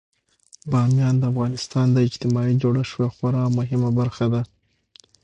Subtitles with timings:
[0.71, 4.41] بامیان د افغانستان د اجتماعي جوړښت یوه خورا مهمه برخه ده.